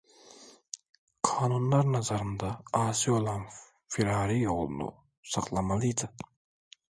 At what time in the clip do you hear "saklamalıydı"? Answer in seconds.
5.23-6.13